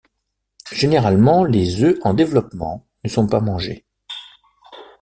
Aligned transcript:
Généralement 0.71 1.43
les 1.43 1.83
œufs 1.83 1.99
en 2.01 2.15
développement 2.15 2.87
ne 3.03 3.09
sont 3.09 3.27
pas 3.27 3.39
mangés. 3.39 3.85